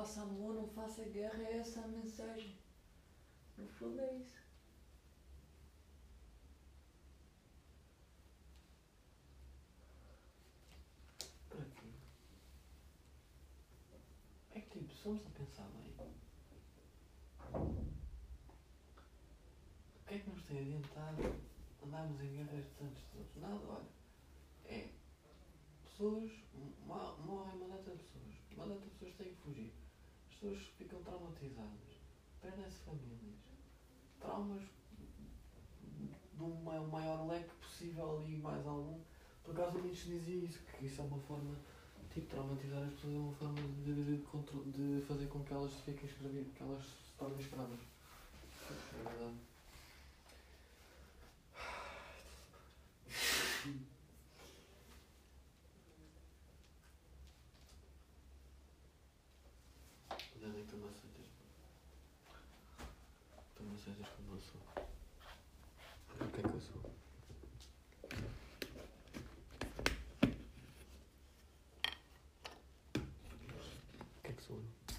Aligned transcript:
faça 0.00 0.22
amor, 0.22 0.54
não 0.54 0.66
faça 0.66 1.04
guerra, 1.04 1.42
é 1.42 1.58
essa 1.58 1.80
a 1.82 1.88
mensagem. 1.88 2.56
No 3.58 3.68
fundo 3.68 4.00
é 4.00 4.14
isso. 4.14 4.40
É 14.54 14.60
que 14.60 14.78
se 14.80 15.04
vamos 15.04 15.24
a 15.26 15.30
pensar 15.30 15.68
bem. 15.96 16.14
O 19.94 20.06
que 20.06 20.14
é 20.14 20.18
que 20.18 20.30
nos 20.30 20.42
tem 20.44 20.58
adiantado 20.58 21.34
andarmos 21.84 22.20
em 22.20 22.36
guerras 22.36 22.66
tantos 22.78 23.02
todos? 23.12 23.36
Nada, 23.36 23.64
olha. 23.68 23.86
É. 24.64 24.88
Pessoas. 25.84 26.30
mo- 26.86 27.16
Morrem 27.18 27.56
uma 27.56 27.68
data 27.76 27.90
de 27.96 28.02
pessoas. 28.02 28.34
Uma 28.56 28.66
data 28.66 28.80
de 28.80 28.90
pessoas 28.90 29.14
têm 29.16 29.34
que 29.34 29.40
fugir. 29.42 29.72
As 30.42 30.48
pessoas 30.48 30.66
ficam 30.78 31.02
traumatizadas. 31.02 32.00
Perdem-se 32.40 32.78
famílias. 32.78 33.36
Traumas 34.18 34.62
de 36.32 36.42
um 36.42 36.62
ma- 36.62 36.80
maior 36.80 37.26
leque 37.28 37.50
possível 37.60 38.24
e 38.26 38.36
mais 38.36 38.66
algum. 38.66 38.98
Por 39.44 39.52
acaso 39.52 39.76
o 39.78 39.82
Nietzsche 39.82 40.08
dizia 40.08 40.36
isso, 40.44 40.60
que 40.78 40.86
isso 40.86 41.02
é 41.02 41.04
uma 41.04 41.18
forma, 41.20 41.54
tipo, 42.14 42.26
traumatizar 42.28 42.82
as 42.84 42.92
pessoas 42.94 43.14
é 43.14 43.18
uma 43.18 43.32
forma 43.34 43.60
de, 43.84 44.16
de, 44.16 44.22
contro- 44.24 44.64
de 44.72 45.02
fazer 45.06 45.26
com 45.26 45.44
que 45.44 45.52
elas 45.52 45.74
fiquem 45.84 46.08
escravi, 46.08 46.44
que 46.56 46.62
elas 46.62 46.84
se 46.84 47.12
tornem 47.18 47.38
escravas. 47.40 47.80
É 48.70 49.02
verdade. 49.08 49.36
Neden 60.40 60.66
kırmazsa 60.70 61.06
derim. 61.14 61.30
Kırmazsa 63.54 63.90
derim 63.90 64.06
kırmazsa. 64.16 64.58
o 66.20 66.24
é 66.24 66.42
que 66.42 66.56
eu 66.56 66.60
sou. 66.60 66.82
O 74.16 74.22
que 74.22 74.28
é 74.28 74.32
que 74.32 74.42
sou 74.42 74.56
eu? 74.56 74.89